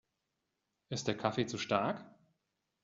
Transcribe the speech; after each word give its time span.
Ist 0.89 1.07
der 1.07 1.15
Kaffee 1.15 1.45
zu 1.45 1.59
stark? 1.59 2.03